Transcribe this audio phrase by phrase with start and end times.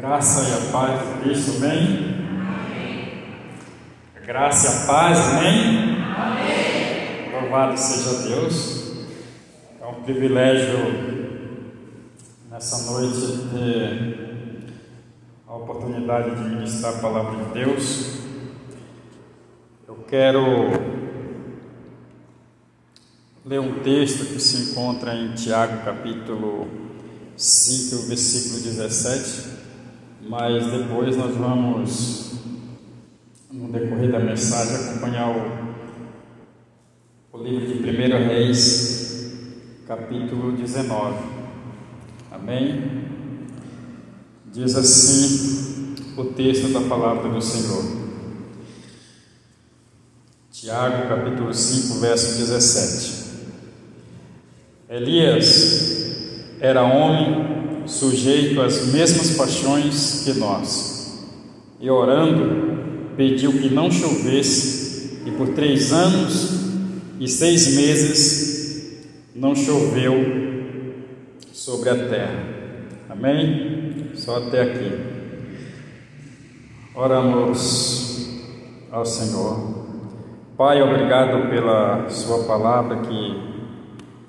[0.00, 2.14] graça e a paz de Cristo, amém?
[4.14, 5.96] A graça e a paz, amém?
[6.16, 7.32] amém?
[7.32, 8.92] Louvado seja Deus.
[9.80, 10.78] É um privilégio
[12.48, 14.72] nessa noite ter
[15.48, 18.18] a oportunidade de ministrar a palavra de Deus.
[19.88, 20.44] Eu quero
[23.44, 26.68] ler um texto que se encontra em Tiago, capítulo
[27.36, 29.58] 5, versículo 17
[30.22, 32.32] mas depois nós vamos,
[33.50, 35.68] no decorrer da mensagem, acompanhar o,
[37.36, 39.32] o livro de 1 Reis,
[39.86, 41.16] capítulo 19.
[42.30, 43.06] Amém?
[44.52, 47.98] Diz assim o texto da palavra do Senhor.
[50.50, 53.28] Tiago, capítulo 5, verso 17.
[54.88, 61.26] Elias era homem sujeito às mesmas paixões que nós.
[61.80, 66.68] E orando, pediu que não chovesse, e por três anos
[67.18, 70.14] e seis meses não choveu
[71.52, 72.44] sobre a terra.
[73.08, 74.10] Amém?
[74.14, 74.92] Só até aqui.
[76.94, 78.28] Oramos
[78.90, 79.78] ao Senhor.
[80.56, 83.48] Pai, obrigado pela Sua palavra que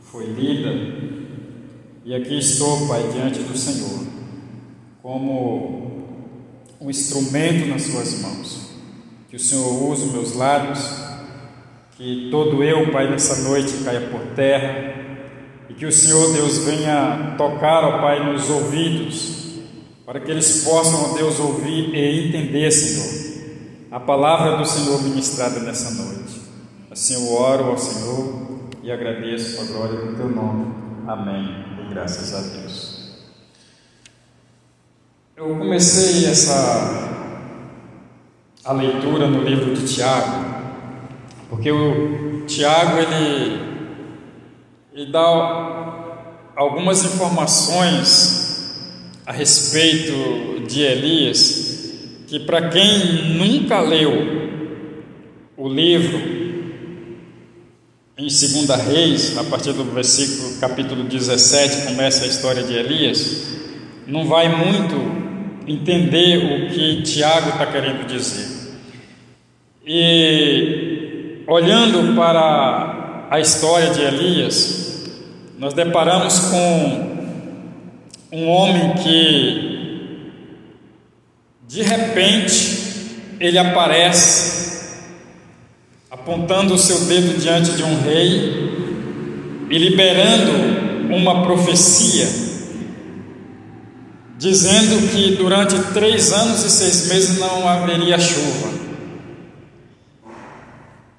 [0.02, 0.99] foi lida
[2.10, 4.04] e aqui estou, Pai, diante do Senhor,
[5.00, 6.08] como
[6.82, 8.72] um instrumento nas Suas mãos.
[9.30, 10.80] Que o Senhor use meus lábios,
[11.96, 14.96] que todo eu, Pai, nessa noite caia por terra,
[15.70, 19.60] e que o Senhor, Deus, venha tocar, ó Pai, nos ouvidos,
[20.04, 23.52] para que eles possam, ó Deus, ouvir e entender, Senhor,
[23.92, 26.42] a palavra do Senhor ministrada nessa noite.
[26.90, 30.74] Assim eu oro ao Senhor e agradeço a glória do Teu nome.
[31.08, 33.00] Amém graças a Deus.
[35.36, 37.10] Eu comecei essa
[38.64, 40.46] a leitura no livro de Tiago,
[41.50, 43.60] porque o Tiago ele,
[44.94, 48.76] ele dá algumas informações
[49.26, 51.70] a respeito de Elias
[52.28, 54.12] que para quem nunca leu
[55.58, 56.49] o livro
[58.20, 63.48] em 2 Reis, a partir do versículo capítulo 17, começa a história de Elias,
[64.06, 64.94] não vai muito
[65.66, 68.76] entender o que Tiago está querendo dizer.
[69.88, 75.06] E olhando para a história de Elias,
[75.58, 77.30] nós deparamos com
[78.34, 80.30] um homem que
[81.66, 82.80] de repente
[83.40, 84.59] ele aparece
[86.10, 92.28] apontando o seu dedo diante de um rei e liberando uma profecia,
[94.36, 98.70] dizendo que durante três anos e seis meses não haveria chuva.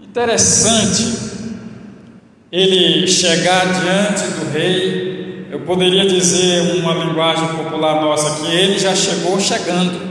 [0.01, 1.07] Interessante
[2.51, 8.97] ele chegar diante do rei, eu poderia dizer uma linguagem popular nossa, que ele já
[8.97, 10.11] chegou chegando.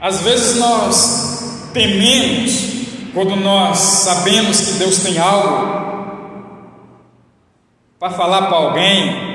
[0.00, 1.33] Às vezes nós
[1.74, 5.84] tememos quando nós sabemos que Deus tem algo
[7.98, 9.34] para falar para alguém.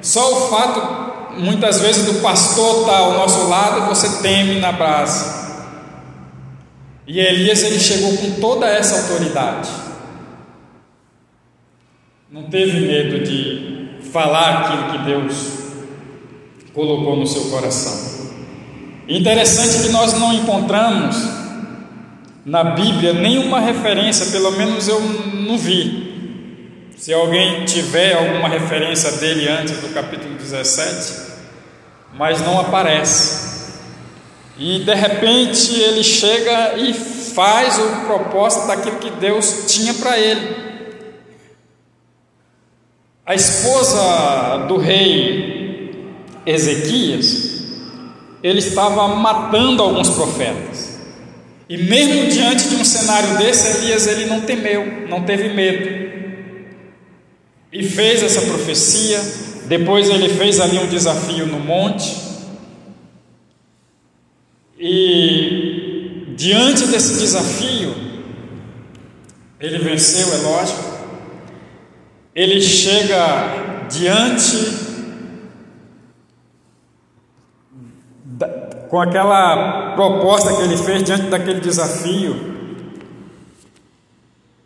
[0.00, 4.72] Só o fato, muitas vezes, do pastor estar tá ao nosso lado, você teme na
[4.72, 5.38] brasa.
[7.06, 9.70] E Elias ele chegou com toda essa autoridade.
[12.30, 15.58] Não teve medo de falar aquilo que Deus
[16.74, 18.28] colocou no seu coração.
[19.08, 21.16] Interessante que nós não encontramos
[22.48, 26.88] na Bíblia nenhuma referência, pelo menos eu não vi.
[26.96, 31.28] Se alguém tiver alguma referência dele antes do capítulo 17,
[32.14, 33.76] mas não aparece.
[34.56, 40.56] E de repente ele chega e faz o propósito daquilo que Deus tinha para ele.
[43.26, 46.02] A esposa do rei
[46.46, 47.62] Ezequias,
[48.42, 50.87] ele estava matando alguns profetas.
[51.68, 56.08] E mesmo diante de um cenário desse, Elias ele não temeu, não teve medo.
[57.70, 59.20] E fez essa profecia.
[59.66, 62.10] Depois ele fez ali um desafio no monte.
[64.78, 67.94] E diante desse desafio,
[69.60, 70.98] ele venceu, é lógico.
[72.34, 74.88] Ele chega diante
[78.88, 82.56] com aquela proposta que ele fez diante daquele desafio,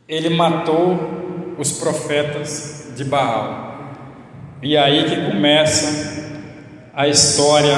[0.08, 3.72] ele matou os profetas de Baal.
[4.62, 6.22] E aí que começa
[6.94, 7.76] a história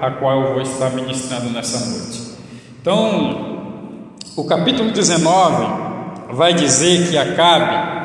[0.00, 2.32] a qual eu vou estar ministrando nessa noite.
[2.80, 7.98] Então, o capítulo 19 vai dizer que Acabe,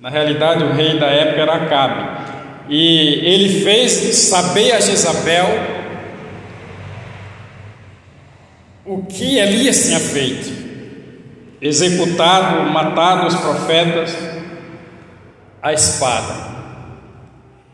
[0.00, 2.16] na realidade o rei da época era Acabe,
[2.68, 5.75] e ele fez saber a Jezabel
[8.86, 10.52] o que Elias tinha feito,
[11.60, 14.16] executado, matado os profetas
[15.60, 16.56] a espada.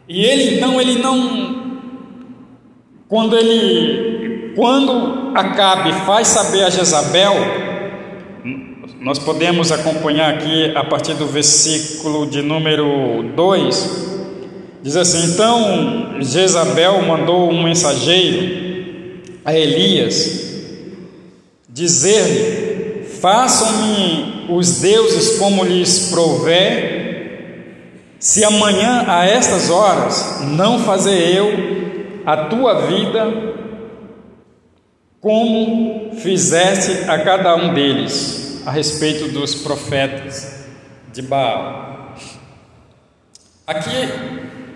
[0.09, 1.63] E ele então ele não
[3.09, 7.35] quando ele quando Acabe faz saber a Jezabel,
[9.01, 14.21] nós podemos acompanhar aqui a partir do versículo de número 2,
[14.83, 20.52] diz assim: Então Jezabel mandou um mensageiro a Elias
[21.73, 27.01] dizer-lhe: Façam-me os deuses como lhes provê
[28.19, 31.53] se amanhã a estas horas não fazer eu
[32.25, 33.27] a tua vida
[35.21, 40.67] como fizeste a cada um deles a respeito dos profetas
[41.13, 42.15] de Baal.
[43.67, 44.09] Aqui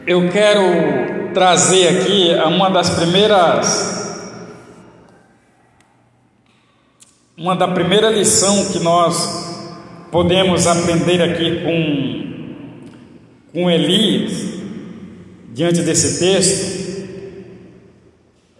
[0.06, 4.05] eu quero trazer aqui uma das primeiras
[7.38, 12.26] uma da primeira lição que nós podemos aprender aqui com
[13.56, 14.60] com Elias,
[15.54, 17.06] diante desse texto,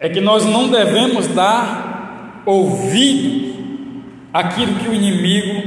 [0.01, 3.57] é que nós não devemos dar ouvido
[4.33, 5.63] àquilo que o inimigo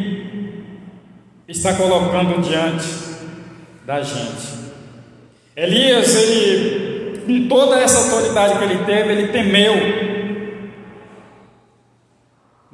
[1.47, 2.87] está colocando diante
[3.85, 4.47] da gente.
[5.55, 10.18] Elias, ele, com toda essa autoridade que ele teve, ele temeu.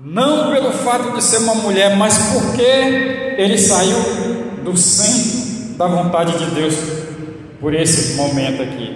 [0.06, 3.98] Não pelo fato de ser uma mulher, mas porque ele saiu
[4.64, 6.76] do centro da vontade de Deus
[7.60, 8.96] por esse momento aqui.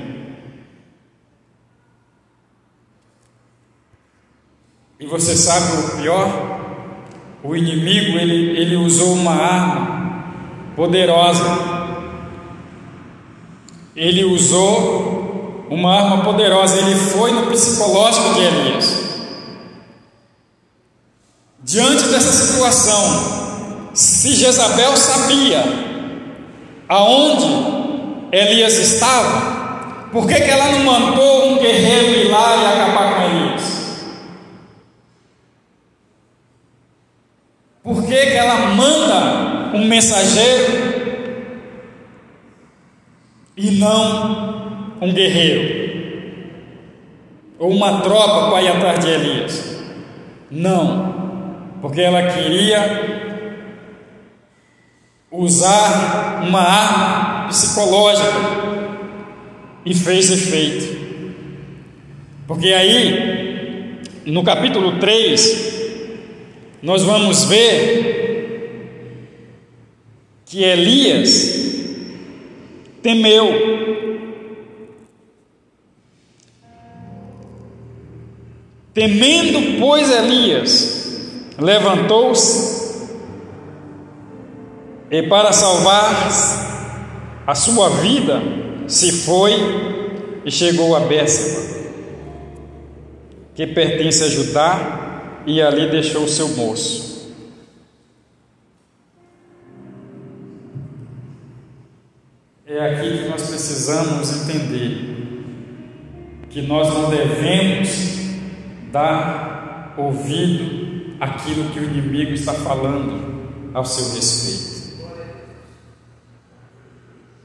[4.99, 6.59] E você sabe o pior?
[7.43, 10.33] O inimigo ele, ele usou uma arma
[10.75, 11.43] poderosa.
[13.95, 16.77] Ele usou uma arma poderosa.
[16.77, 19.08] Ele foi no psicológico de Elias.
[21.69, 25.63] Diante dessa situação, se Jezabel sabia
[26.87, 27.45] aonde
[28.31, 33.21] Elias estava, por que, que ela não mandou um guerreiro ir lá e acabar com
[33.21, 33.63] Elias?
[37.83, 40.73] Por que, que ela manda um mensageiro
[43.55, 46.49] e não um guerreiro?
[47.59, 49.77] Ou uma tropa para ir atrás de Elias?
[50.49, 51.18] Não,
[51.81, 53.39] porque ela queria
[55.31, 58.31] usar uma arma psicológica
[59.85, 60.99] e fez efeito.
[62.47, 65.79] Porque aí, no capítulo 3,
[66.81, 68.09] nós vamos ver
[70.45, 71.59] que Elias
[73.01, 73.69] temeu.
[78.93, 80.98] Temendo, pois, Elias
[81.59, 82.79] levantou-se
[85.11, 86.29] e para salvar
[87.47, 88.41] a sua vida,
[88.87, 89.53] se foi
[90.45, 91.67] e chegou a Bérseba,
[93.55, 94.95] que pertence a Judá,
[95.45, 97.33] e ali deixou o seu moço.
[102.67, 105.09] É aqui que nós precisamos entender
[106.51, 107.89] que nós não devemos
[108.91, 110.88] dar ouvido
[111.19, 114.79] àquilo que o inimigo está falando ao seu respeito.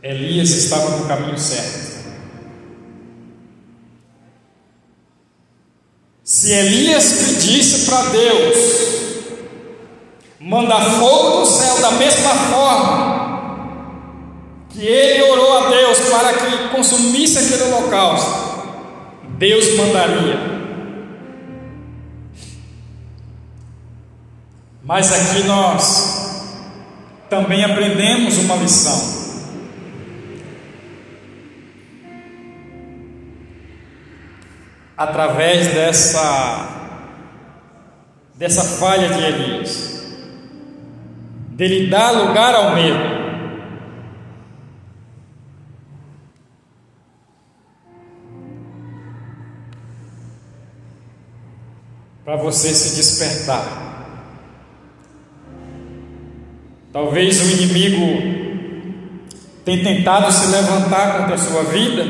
[0.02, 1.95] Elias estava no caminho certo.
[6.23, 8.57] Se Elias pedisse para Deus
[10.40, 13.14] mandar fogo do céu da mesma forma
[14.69, 18.31] que ele orou a Deus para que consumisse aquele holocausto,
[19.38, 20.54] Deus mandaria.
[24.85, 26.47] Mas aqui nós
[27.29, 29.25] também aprendemos uma lição.
[34.97, 36.71] através dessa
[38.35, 40.05] dessa falha de Elias,
[41.50, 43.14] dele dar lugar ao medo.
[52.25, 53.84] Para você se despertar.
[56.95, 58.07] Talvez o inimigo
[59.65, 62.05] tenha tentado se levantar contra a sua vida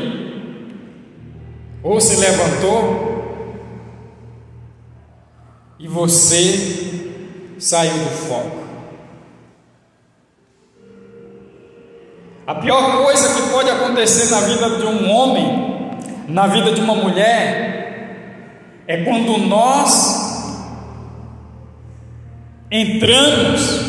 [1.81, 3.25] ou se levantou
[5.79, 8.63] e você saiu do foco.
[12.45, 16.93] A pior coisa que pode acontecer na vida de um homem, na vida de uma
[16.93, 20.61] mulher, é quando nós
[22.69, 23.84] entramos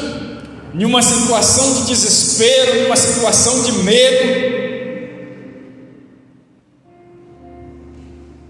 [0.75, 4.57] em uma situação de desespero, em uma situação de medo,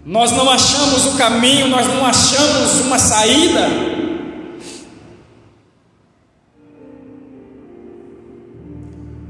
[0.07, 3.69] nós não achamos o caminho, nós não achamos uma saída.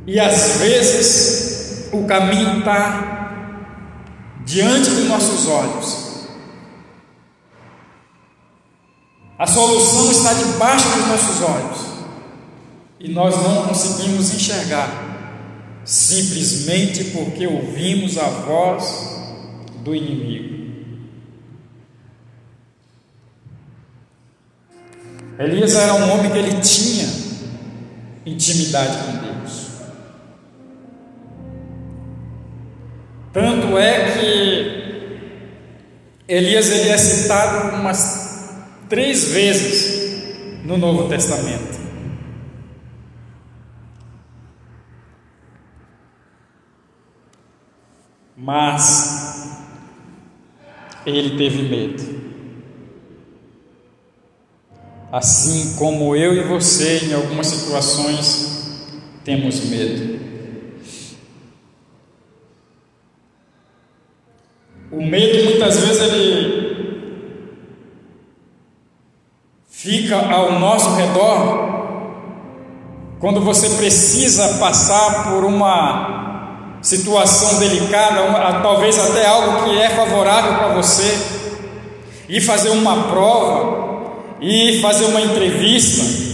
[0.06, 3.16] E às vezes o caminho está
[4.44, 6.28] diante dos nossos olhos,
[9.38, 11.95] a solução está debaixo dos nossos olhos,
[13.06, 19.16] e nós não conseguimos enxergar, simplesmente porque ouvimos a voz
[19.84, 20.56] do inimigo.
[25.38, 27.06] Elias era um homem que ele tinha
[28.26, 29.66] intimidade com Deus.
[33.32, 34.76] Tanto é que
[36.26, 38.48] Elias ele é citado umas
[38.88, 41.85] três vezes no Novo Testamento.
[48.46, 49.58] Mas
[51.04, 52.16] ele teve medo
[55.16, 58.92] assim como eu e você, em algumas situações,
[59.24, 60.20] temos medo.
[64.90, 66.66] O medo muitas vezes ele
[69.68, 71.66] fica ao nosso redor
[73.18, 76.15] quando você precisa passar por uma
[76.86, 81.18] situação delicada, talvez até algo que é favorável para você,
[82.28, 83.86] e fazer uma prova,
[84.40, 86.26] e fazer uma entrevista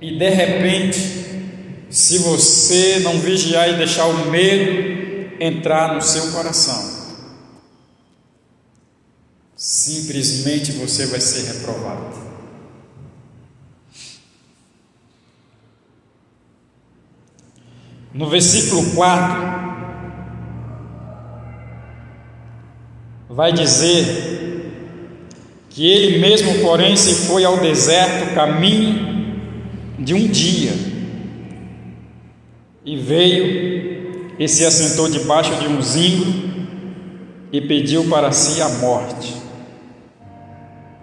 [0.00, 0.98] e de repente,
[1.90, 6.98] se você não vigiar e deixar o medo entrar no seu coração,
[9.56, 12.27] simplesmente você vai ser reprovado.
[18.12, 19.58] No versículo 4,
[23.28, 24.72] vai dizer
[25.70, 29.40] que ele mesmo, porém, se foi ao deserto caminho
[29.98, 30.72] de um dia
[32.84, 36.48] e veio e se assentou debaixo de um zimbro
[37.52, 39.34] e pediu para si a morte.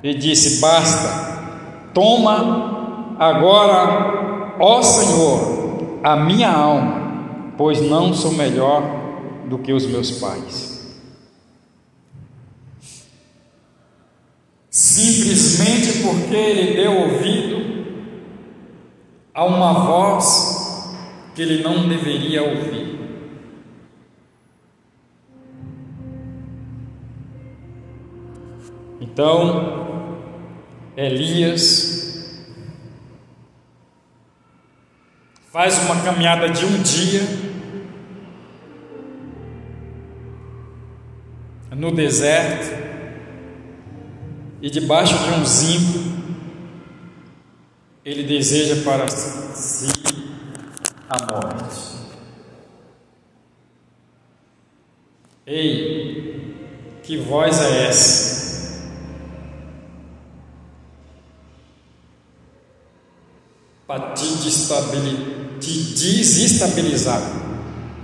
[0.04, 5.55] E disse: Basta, toma agora, ó Senhor,
[6.06, 8.84] a minha alma, pois não sou melhor
[9.50, 10.76] do que os meus pais.
[14.70, 17.86] simplesmente porque ele deu ouvido
[19.34, 20.94] a uma voz
[21.34, 23.00] que ele não deveria ouvir.
[29.00, 29.88] Então,
[30.98, 32.05] Elias
[35.56, 37.22] faz uma caminhada de um dia
[41.72, 42.76] no deserto
[44.62, 46.00] e debaixo de um zinco
[48.04, 49.88] ele deseja para si
[51.08, 51.96] a morte.
[55.48, 58.36] Ei, que voz é essa?
[63.88, 64.26] Para te,
[65.66, 67.22] te desestabilizar,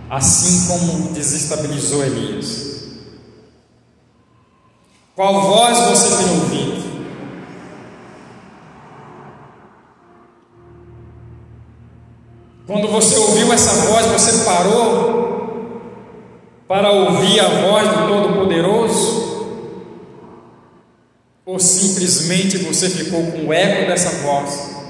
[0.10, 2.72] assim como desestabilizou Elias.
[5.16, 6.82] Qual voz você tem ouvido?
[12.66, 15.82] Quando você ouviu essa voz, você parou
[16.68, 19.22] para ouvir a voz do Todo-Poderoso?
[21.46, 24.81] Ou simplesmente você ficou com o eco dessa voz,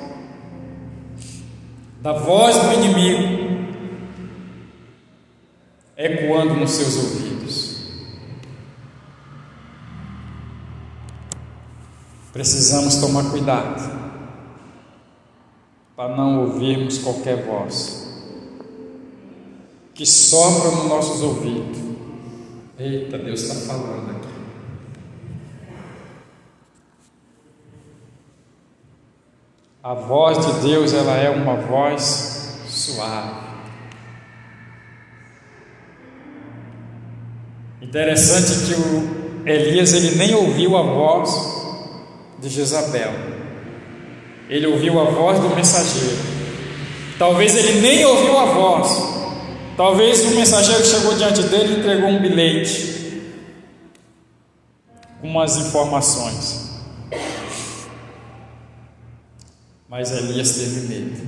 [2.01, 3.67] da voz do inimigo,
[5.95, 7.81] ecoando nos seus ouvidos?
[12.33, 14.01] Precisamos tomar cuidado
[15.95, 18.01] para não ouvirmos qualquer voz
[19.93, 21.77] que sopra nos nossos ouvidos.
[22.79, 24.30] Eita, Deus está falando aqui.
[29.83, 33.41] A voz de Deus, ela é uma voz suave.
[37.81, 41.31] Interessante que o Elias ele nem ouviu a voz
[42.37, 43.11] de Jezabel.
[44.47, 46.17] Ele ouviu a voz do mensageiro.
[47.17, 48.87] Talvez ele nem ouviu a voz.
[49.75, 53.23] Talvez o mensageiro chegou diante dele e entregou um bilhete
[55.19, 56.70] com umas informações.
[59.91, 61.21] Mas Elias teve medo.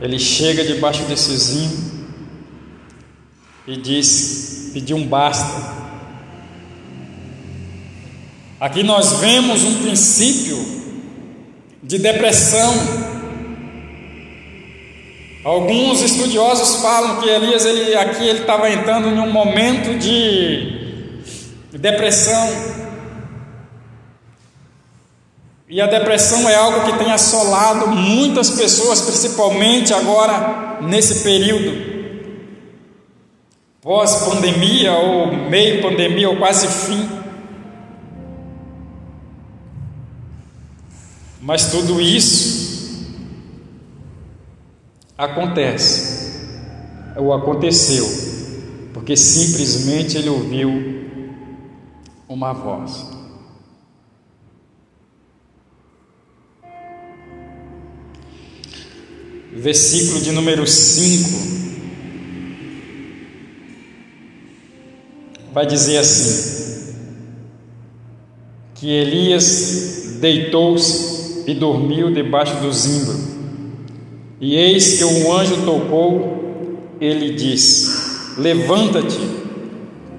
[0.00, 2.10] Ele chega debaixo desse zinho
[3.66, 5.78] e diz: pediu um basta.
[8.58, 10.56] Aqui nós vemos um princípio
[11.82, 13.09] de depressão.
[15.42, 21.08] Alguns estudiosos falam que Elias ele, aqui ele estava entrando em um momento de
[21.72, 22.46] depressão.
[25.66, 31.88] E a depressão é algo que tem assolado muitas pessoas, principalmente agora nesse período
[33.80, 37.08] pós-pandemia ou meio pandemia ou quase fim.
[41.40, 42.69] Mas tudo isso
[45.24, 46.40] acontece,
[47.16, 48.06] ou aconteceu,
[48.94, 50.70] porque simplesmente ele ouviu
[52.28, 53.20] uma voz.
[59.52, 61.28] versículo de número 5,
[65.52, 66.94] vai dizer assim:
[68.74, 73.29] que Elias deitou-se e dormiu debaixo do zimbro,
[74.40, 79.20] e eis que um anjo tocou, ele disse: Levanta-te,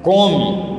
[0.04, 0.72] come.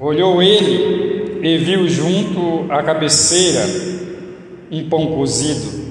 [0.00, 3.62] Olhou ele e viu junto à cabeceira
[4.70, 5.84] um pão cozido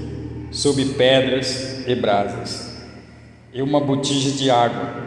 [0.51, 2.83] sob pedras e brasas,
[3.53, 5.03] e uma botija de água.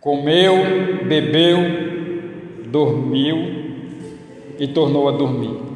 [0.00, 1.58] Comeu, bebeu,
[2.66, 3.36] dormiu
[4.58, 5.67] e tornou a dormir.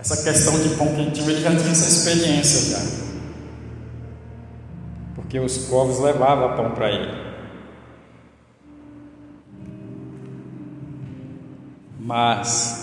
[0.00, 2.84] Essa questão de pão quentinho, ele já tinha essa experiência já.
[5.14, 7.30] Porque os povos levavam pão para ele.
[12.00, 12.80] Mas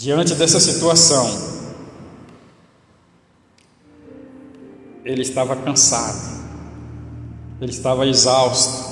[0.00, 1.28] Diante dessa situação,
[5.04, 6.42] ele estava cansado,
[7.60, 8.89] ele estava exausto.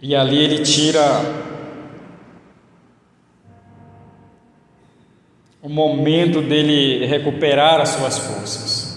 [0.00, 1.02] E ali ele tira
[5.62, 8.96] o momento dele recuperar as suas forças.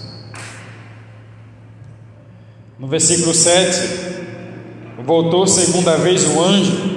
[2.78, 6.90] No versículo 7, voltou segunda vez o anjo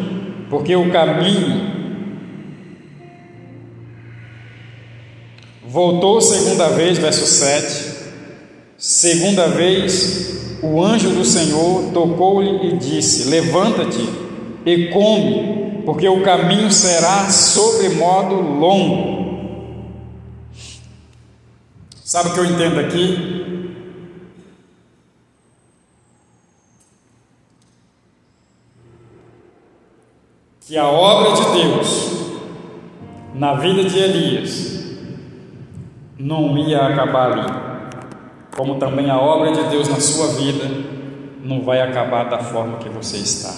[0.49, 1.73] porque o caminho
[5.73, 7.93] voltou segunda vez, verso 7.
[8.77, 14.07] Segunda vez, o anjo do Senhor tocou-lhe e disse: Levanta-te
[14.65, 19.23] e come, porque o caminho será sobremodo longo.
[22.03, 23.43] Sabe o que eu entendo aqui?
[30.65, 32.31] que a obra de Deus
[33.35, 34.95] na vida de Elias
[36.17, 37.72] não ia acabar ali,
[38.55, 40.65] como também a obra de Deus na sua vida
[41.43, 43.53] não vai acabar da forma que você está,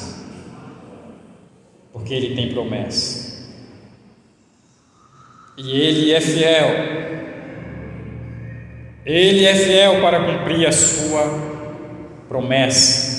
[1.91, 3.25] porque Ele tem promessa
[5.57, 6.69] e Ele é fiel,
[9.05, 11.55] Ele é fiel para cumprir a sua
[12.27, 13.15] promessa.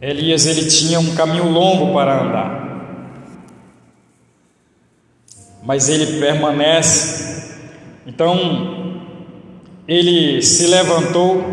[0.00, 2.67] Elias ele tinha um caminho longo para andar.
[5.68, 7.58] Mas ele permanece.
[8.06, 9.02] Então,
[9.86, 11.44] ele se levantou,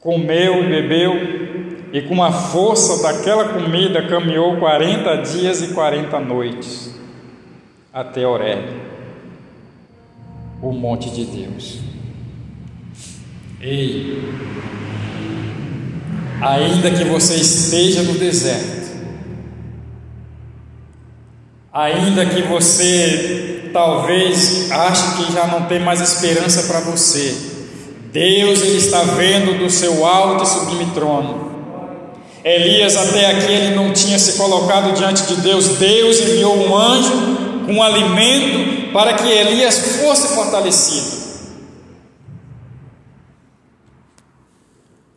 [0.00, 1.12] comeu e bebeu,
[1.92, 6.98] e com a força daquela comida caminhou 40 dias e 40 noites
[7.92, 8.64] até Oreb,
[10.60, 11.78] o monte de Deus.
[13.60, 14.20] Ei,
[16.40, 18.75] ainda que você esteja no deserto,
[21.76, 27.36] ainda que você talvez ache que já não tem mais esperança para você,
[28.10, 31.54] Deus ele está vendo do seu alto e sublime trono.
[32.42, 35.68] Elias até aqui ele não tinha se colocado diante de Deus.
[35.76, 37.12] Deus enviou um anjo
[37.66, 41.26] com alimento para que Elias fosse fortalecido.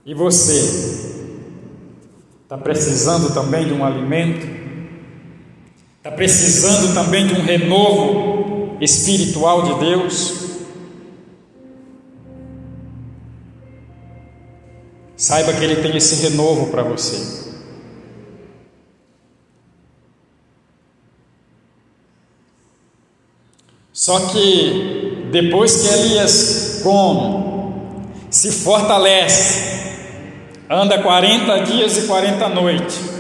[0.05, 0.59] E você
[2.43, 4.58] está precisando também de um alimento?
[5.99, 10.33] Está precisando também de um renovo espiritual de Deus?
[15.17, 17.49] Saiba que Ele tem esse renovo para você.
[23.91, 27.43] Só que depois que Elias come,
[28.29, 29.59] se fortalece,
[30.69, 33.18] anda 40 dias e 40 noites.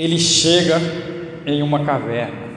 [0.00, 0.80] Ele chega
[1.44, 2.48] em uma caverna.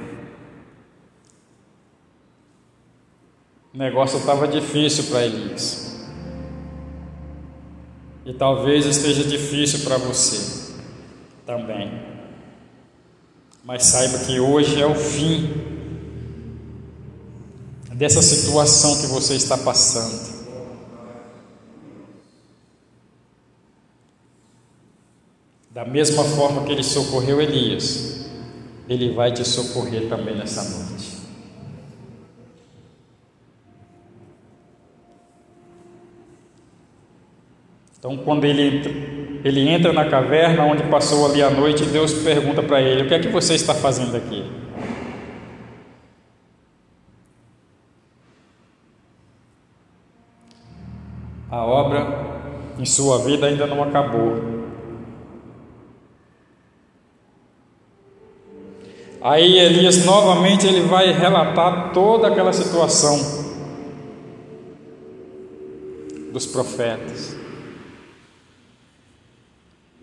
[3.73, 6.07] O negócio estava difícil para Elias.
[8.25, 10.71] E talvez esteja difícil para você
[11.45, 11.91] também.
[13.61, 15.53] Mas saiba que hoje é o fim
[17.93, 20.32] dessa situação que você está passando.
[25.73, 28.29] Da mesma forma que ele socorreu Elias,
[28.87, 31.13] ele vai te socorrer também nessa noite.
[37.97, 38.91] Então, quando ele entra,
[39.43, 43.15] ele entra na caverna onde passou ali a noite, Deus pergunta para ele: O que
[43.15, 44.45] é que você está fazendo aqui?
[51.49, 52.43] A obra
[52.77, 54.62] em sua vida ainda não acabou.
[59.25, 63.17] Aí Elias novamente ele vai relatar toda aquela situação
[66.33, 67.33] dos profetas.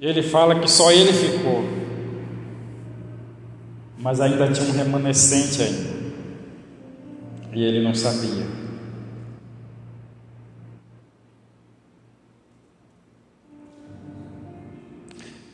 [0.01, 1.63] Ele fala que só ele ficou,
[3.99, 5.91] mas ainda tinha um remanescente ainda,
[7.53, 8.47] e ele não sabia.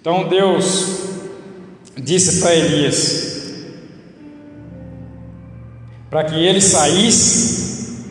[0.00, 1.00] Então Deus
[1.96, 3.36] disse para Elias:
[6.16, 8.07] para que ele saísse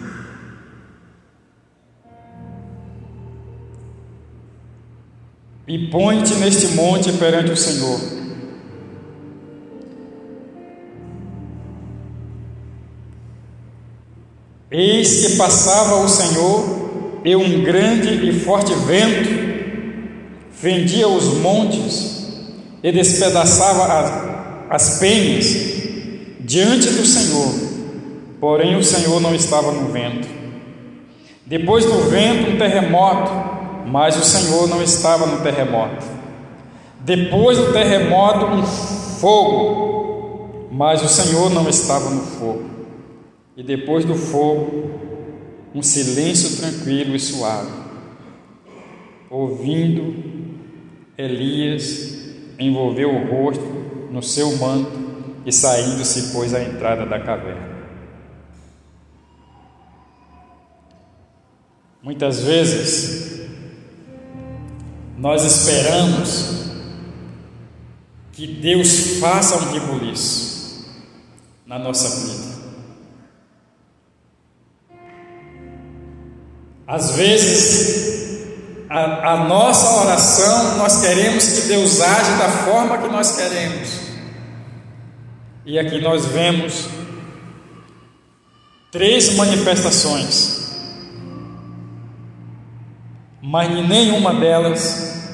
[5.67, 7.99] e põe-te neste monte perante o Senhor.
[14.69, 19.29] Eis que passava o Senhor e um grande e forte vento
[20.51, 22.27] fendia os montes
[22.83, 25.45] e despedaçava as, as penhas
[26.41, 27.64] diante do Senhor
[28.39, 30.27] Porém, o Senhor não estava no vento.
[31.45, 33.31] Depois do vento, um terremoto,
[33.87, 36.05] mas o Senhor não estava no terremoto.
[36.99, 42.65] Depois do terremoto, um fogo, mas o Senhor não estava no fogo.
[43.55, 44.89] E depois do fogo,
[45.73, 47.71] um silêncio tranquilo e suave.
[49.29, 50.15] Ouvindo,
[51.17, 53.63] Elias envolveu o rosto
[54.11, 55.05] no seu manto
[55.45, 57.74] e saindo se pôs à entrada da caverna.
[62.05, 63.41] Muitas vezes
[65.17, 66.67] nós esperamos
[68.31, 70.85] que Deus faça um rebuliço
[71.65, 72.55] na nossa vida.
[76.85, 78.45] Às vezes,
[78.87, 83.89] a, a, nossa oração, nós queremos que Deus age da forma que nós queremos.
[85.65, 86.87] E aqui nós vemos
[88.91, 90.54] três manifestações
[93.45, 95.29] mas em nenhuma delas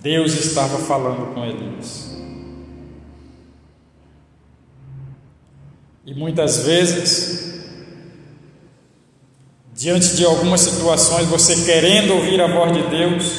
[0.00, 2.16] Deus estava falando com Elias.
[6.06, 7.62] E muitas vezes,
[9.74, 13.32] diante de algumas situações, você querendo ouvir a voz de Deus,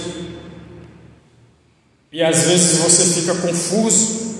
[2.12, 4.36] e às vezes você fica confuso,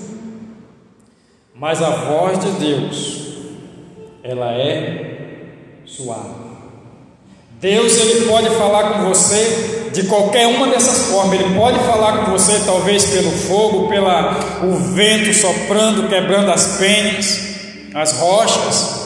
[1.52, 3.22] mas a voz de Deus,
[4.22, 6.51] ela é suave.
[7.62, 11.38] Deus ele pode falar com você de qualquer uma dessas formas.
[11.38, 17.38] Ele pode falar com você talvez pelo fogo, pela o vento soprando, quebrando as penhas,
[17.94, 19.02] as rochas.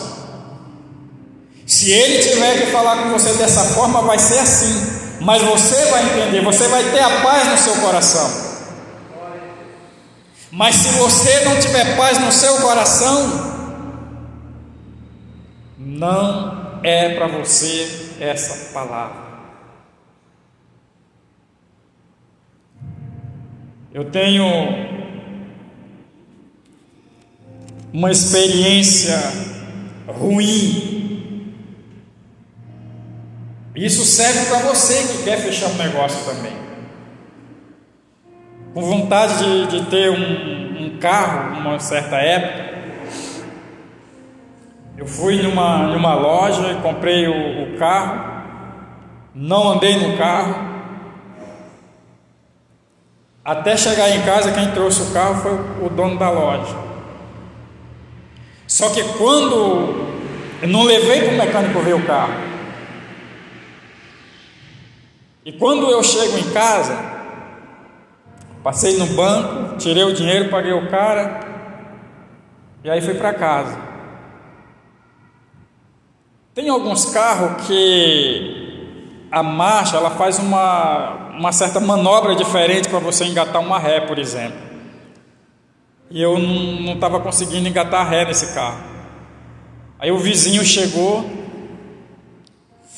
[1.67, 4.87] Se ele tiver que falar com você dessa forma, vai ser assim.
[5.21, 8.31] Mas você vai entender, você vai ter a paz no seu coração.
[10.51, 13.55] Mas se você não tiver paz no seu coração,
[15.77, 19.27] não é para você essa palavra.
[23.93, 24.45] Eu tenho
[27.93, 29.17] uma experiência
[30.07, 31.55] ruim.
[33.75, 36.53] Isso serve para você que quer fechar um negócio também.
[38.75, 42.76] Com vontade de, de ter um, um carro, uma certa época,
[44.97, 48.45] eu fui numa, numa loja e comprei o, o carro,
[49.35, 50.75] não andei no carro.
[53.45, 56.75] Até chegar em casa, quem trouxe o carro foi o dono da loja.
[58.67, 60.07] Só que quando
[60.63, 62.35] eu não levei para o mecânico ver o carro,
[65.45, 66.99] e quando eu chego em casa,
[68.65, 71.41] passei no banco, tirei o dinheiro, paguei o cara,
[72.83, 73.86] e aí fui para casa.
[76.57, 83.27] Tem alguns carros que a marcha ela faz uma, uma certa manobra diferente para você
[83.27, 84.57] engatar uma ré, por exemplo.
[86.11, 88.83] E eu não estava conseguindo engatar ré nesse carro.
[89.99, 91.31] Aí o vizinho chegou,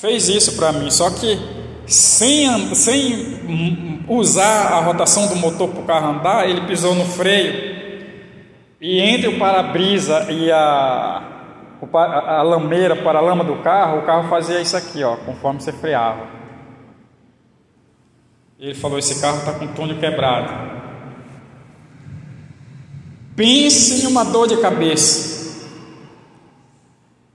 [0.01, 1.37] fez isso para mim, só que
[1.85, 7.77] sem, sem usar a rotação do motor para o carro andar, ele pisou no freio
[8.81, 11.38] e entre o para-brisa e a,
[11.87, 15.73] a lameira para a lama do carro, o carro fazia isso aqui, ó, conforme você
[15.73, 16.27] freava.
[18.59, 20.53] Ele falou: esse carro está com túnel quebrado.
[23.37, 25.39] Pense em uma dor de cabeça.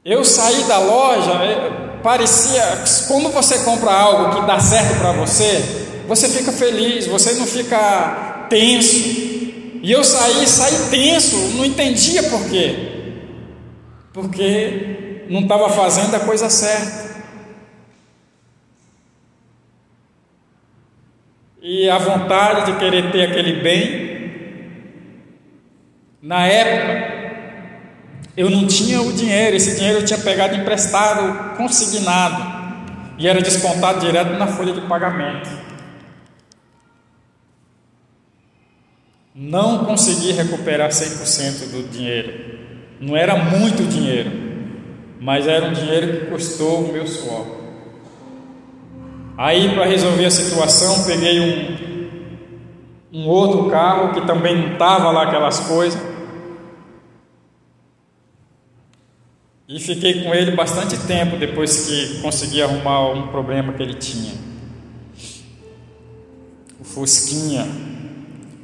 [0.03, 2.61] Eu saí da loja, é, parecia,
[3.07, 8.47] quando você compra algo que dá certo para você, você fica feliz, você não fica
[8.49, 8.97] tenso.
[9.81, 12.92] E eu saí, saí tenso, não entendia por quê
[14.13, 17.13] porque não estava fazendo a coisa certa.
[21.61, 24.03] E a vontade de querer ter aquele bem,
[26.21, 27.13] na época,
[28.35, 32.83] eu não tinha o dinheiro, esse dinheiro eu tinha pegado emprestado, consignado,
[33.17, 35.49] e era descontado direto na folha de pagamento.
[39.35, 42.62] Não consegui recuperar 100% do dinheiro.
[43.03, 44.31] Não era muito dinheiro,
[45.19, 47.45] mas era um dinheiro que custou o meu suor.
[49.37, 51.37] Aí, para resolver a situação, peguei
[53.11, 56.01] um, um outro carro que também não estava lá aquelas coisas.
[59.67, 64.31] E fiquei com ele bastante tempo depois que consegui arrumar um problema que ele tinha.
[66.79, 67.67] O Fusquinha,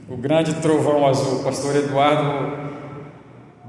[0.08, 1.41] o grande trovão azul.
[1.41, 2.69] O pastor Eduardo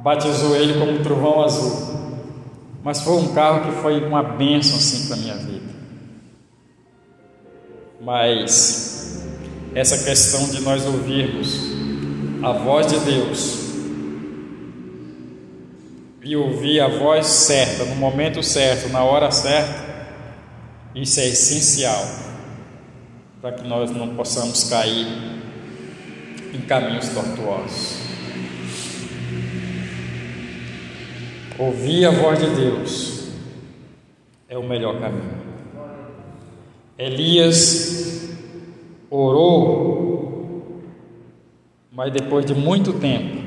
[0.03, 1.91] batizou ele como trovão azul.
[2.83, 5.71] Mas foi um carro que foi uma bênção assim para minha vida.
[8.01, 9.27] Mas
[9.75, 11.71] essa questão de nós ouvirmos
[12.43, 13.61] a voz de Deus
[16.23, 19.91] e ouvir a voz certa, no momento certo, na hora certa,
[20.95, 22.05] isso é essencial
[23.41, 25.07] para que nós não possamos cair
[26.53, 28.00] em caminhos tortuosos.
[31.61, 33.29] Ouvir a voz de Deus
[34.49, 35.43] é o melhor caminho.
[36.97, 38.31] Elias
[39.11, 40.83] orou,
[41.93, 43.43] mas depois de muito tempo.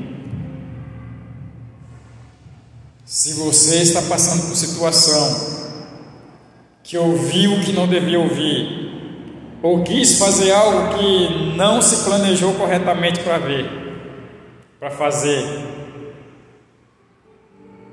[3.04, 5.63] Se você está passando por situação
[6.84, 12.54] que ouviu o que não devia ouvir, ou quis fazer algo que não se planejou
[12.54, 13.65] corretamente para ver,
[14.80, 15.73] para fazer,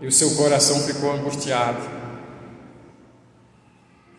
[0.00, 1.78] e o seu coração ficou angustiado.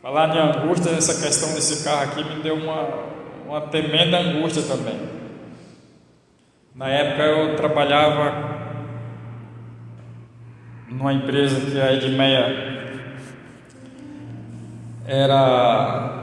[0.02, 2.88] Falar de angústia, essa questão desse carro aqui me deu uma,
[3.48, 5.00] uma tremenda angústia também.
[6.76, 8.52] Na época eu trabalhava
[10.90, 12.72] numa empresa que a Edmeia
[15.06, 16.22] era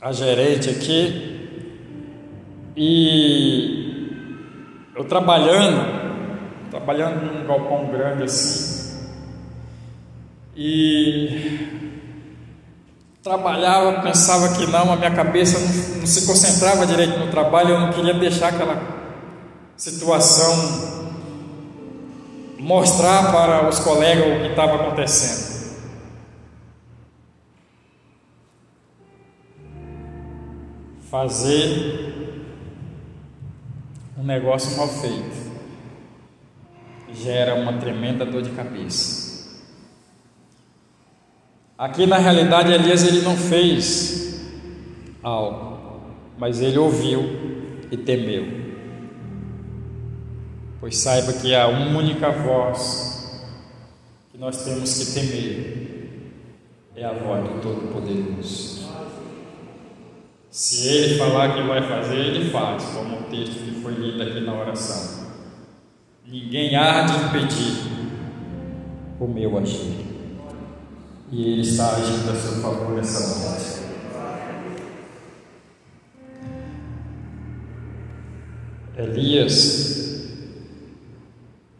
[0.00, 1.38] a gerente aqui
[2.76, 3.88] e
[4.94, 6.07] eu trabalhando
[6.70, 8.78] trabalhando num galpão grande assim.
[10.56, 11.88] E
[13.22, 17.80] trabalhava, pensava que não, a minha cabeça não, não se concentrava direito no trabalho, eu
[17.80, 18.80] não queria deixar aquela
[19.76, 20.98] situação
[22.58, 25.48] mostrar para os colegas o que estava acontecendo.
[31.08, 32.14] Fazer
[34.18, 35.47] um negócio mal feito
[37.14, 39.28] gera uma tremenda dor de cabeça.
[41.76, 44.40] Aqui na realidade Elias ele não fez
[45.22, 46.00] algo,
[46.36, 47.22] mas ele ouviu
[47.90, 48.68] e temeu.
[50.80, 53.42] pois saiba que a única voz
[54.30, 55.78] que nós temos que temer
[56.96, 58.88] é a voz do Todo-Poderoso.
[60.50, 64.40] Se ele falar que vai fazer, ele faz, como o texto que foi lido aqui
[64.40, 65.17] na oração.
[66.30, 67.90] Ninguém há de impedir
[69.18, 70.04] o meu agir.
[71.32, 73.78] E ele está agindo a seu favor nessa noite.
[78.94, 80.28] Elias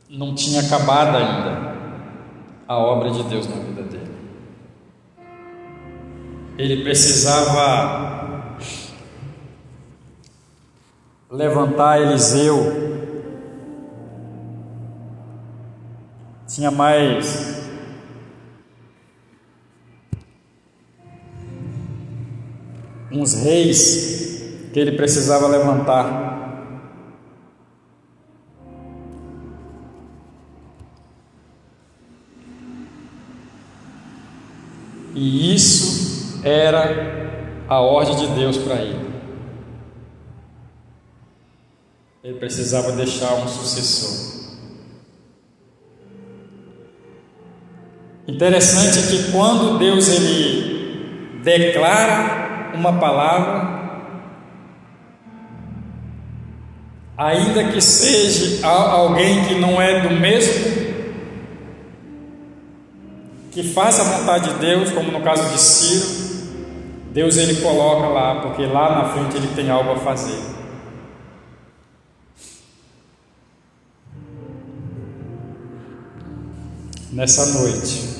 [0.08, 1.76] não tinha acabado ainda
[2.66, 4.14] a obra de Deus na vida dele.
[6.56, 8.56] Ele precisava
[11.30, 12.87] levantar Eliseu.
[16.48, 17.58] Tinha mais
[23.12, 26.38] uns reis que ele precisava levantar.
[35.14, 39.08] E isso era a ordem de Deus para ele.
[42.24, 44.37] Ele precisava deixar um sucessor.
[48.28, 53.78] Interessante que quando Deus ele declara uma palavra,
[57.16, 60.88] ainda que seja alguém que não é do mesmo
[63.50, 66.06] que faça a vontade de Deus, como no caso de Ciro,
[67.10, 70.38] Deus ele coloca lá, porque lá na frente ele tem algo a fazer.
[77.10, 78.17] Nessa noite,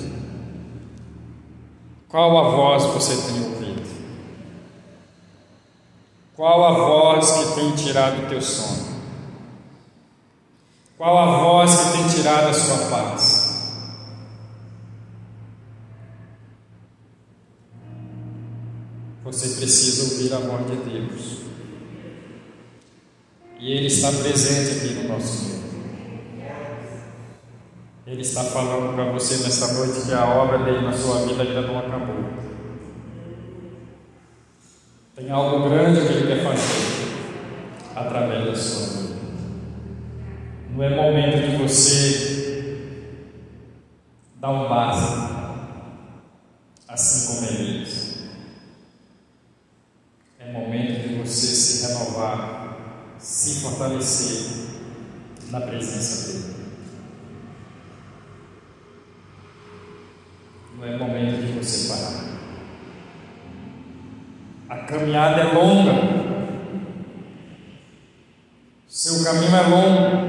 [2.09, 3.87] qual a voz você tem ouvido?
[6.35, 8.89] Qual a voz que tem tirado o teu sono?
[10.97, 13.49] Qual a voz que tem tirado a sua paz?
[19.25, 21.39] Você precisa ouvir a voz de Deus.
[23.61, 25.58] E Ele está presente aqui no nosso meio.
[28.11, 31.61] Ele está falando para você nessa noite que a obra dele na sua vida ainda
[31.61, 32.25] não acabou.
[35.15, 37.07] Tem algo grande que ele quer fazer
[37.95, 39.15] através da sua vida.
[40.71, 42.79] Não é momento de você
[44.37, 45.67] dar um basta,
[46.89, 48.25] assim como Elias.
[50.39, 52.75] É momento de você se renovar,
[53.19, 54.67] se fortalecer
[55.51, 56.59] na presença dele.
[60.79, 62.23] Não é momento de você parar.
[64.69, 65.93] A caminhada é longa.
[68.87, 70.29] Seu caminho é longo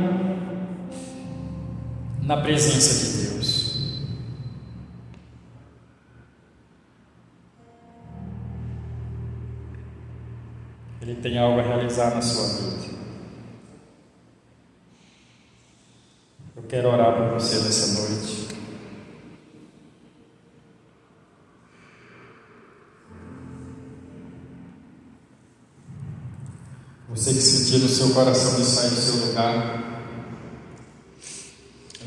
[2.23, 4.09] na presença de Deus.
[11.01, 11.63] Ele tem algo a
[11.99, 12.89] realizar na sua vida.
[16.55, 18.47] Eu quero orar por você nessa noite.
[27.09, 29.99] Você que sentir no seu coração de sair do seu lugar,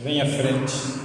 [0.03, 1.03] venha à frente.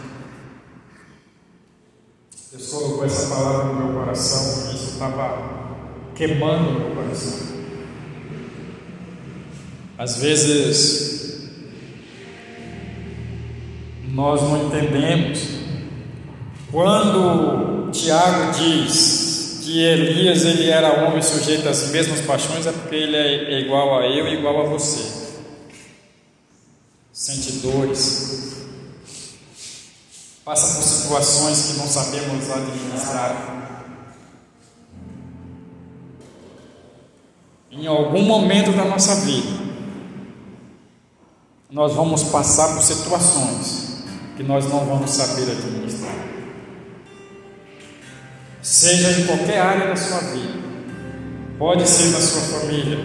[2.52, 5.76] Deus colocou essa palavra no meu coração isso estava
[6.16, 7.57] queimando no meu coração.
[9.98, 11.18] Às vezes,
[14.10, 15.40] nós não entendemos.
[16.72, 23.16] Quando Tiago diz que Elias ele era homem sujeito às mesmas paixões, é porque ele
[23.16, 25.28] é igual a eu e igual a você.
[27.12, 28.58] Sente dores,
[30.46, 33.56] passa por situações que não sabemos administrar.
[37.72, 39.67] Em algum momento da nossa vida,
[41.70, 44.04] nós vamos passar por situações
[44.38, 46.16] que nós não vamos saber administrar.
[48.62, 50.60] Seja em qualquer área da sua vida,
[51.58, 52.98] pode ser na sua família,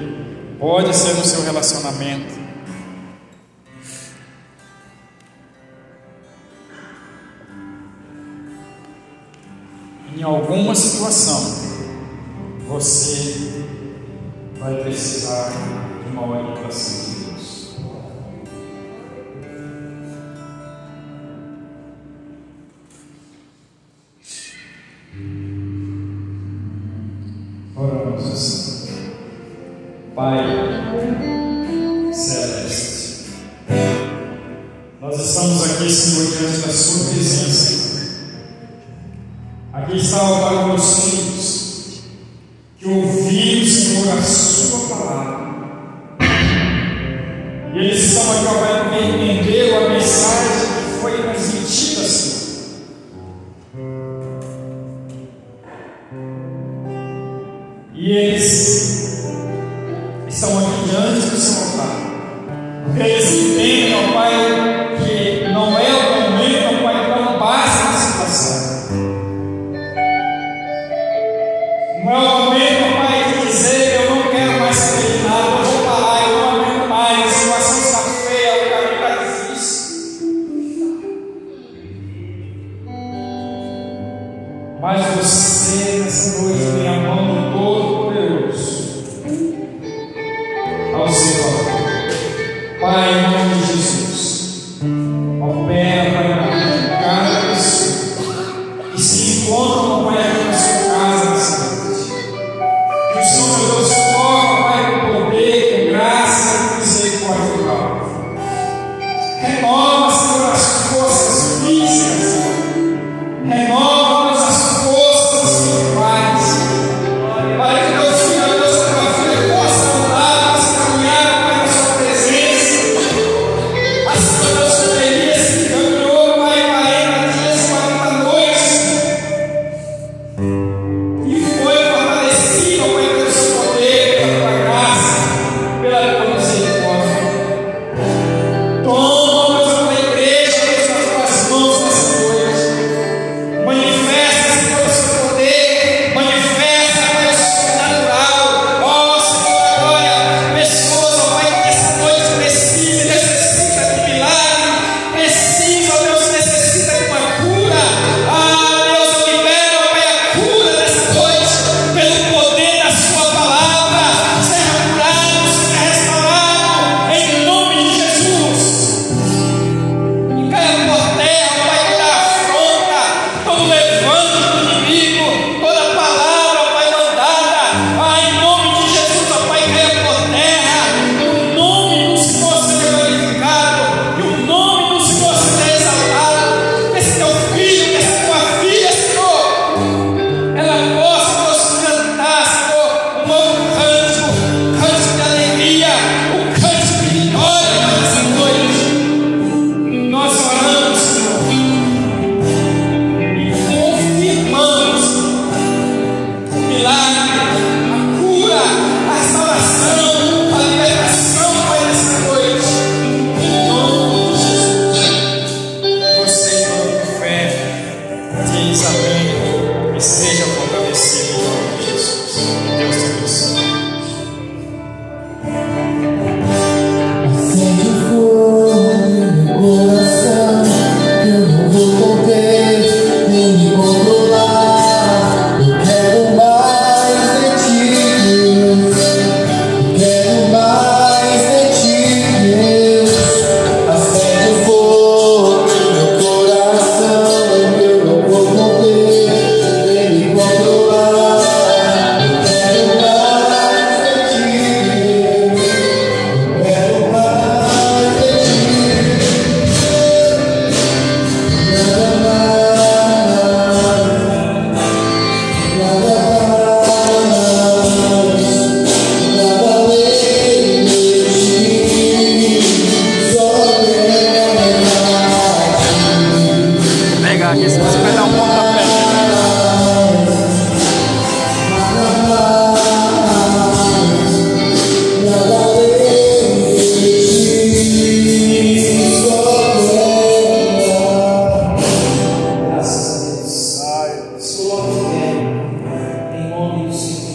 [0.60, 2.40] pode ser no seu relacionamento.
[10.16, 11.40] Em alguma situação,
[12.68, 13.64] você
[14.60, 15.50] vai precisar
[16.04, 17.11] de uma orientação.